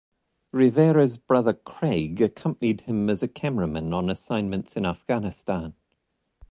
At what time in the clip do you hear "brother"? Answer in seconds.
1.19-1.53